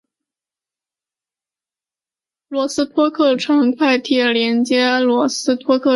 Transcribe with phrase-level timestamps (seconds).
[2.47, 5.89] 罗斯托克城市快铁连接罗斯托克市区和港区。